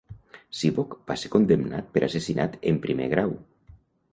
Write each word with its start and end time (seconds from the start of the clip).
Seabok 0.59 0.95
va 1.11 1.17
ser 1.23 1.31
condemnat 1.35 1.91
per 1.99 2.03
assassinat 2.09 2.59
en 2.73 2.81
primer 2.87 3.11
grau. 3.13 3.37